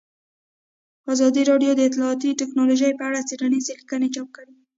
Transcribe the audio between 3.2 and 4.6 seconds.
څېړنیزې لیکنې چاپ کړي.